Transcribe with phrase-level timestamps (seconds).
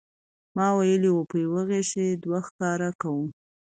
[0.55, 3.25] ما ویلي و په یوه غیشي دوه ښکاره کوو.